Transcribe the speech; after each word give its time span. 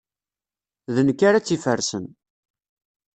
D 0.93 0.95
nekk 1.07 1.19
ara 1.27 1.39
tt-ifersen. 1.41 2.05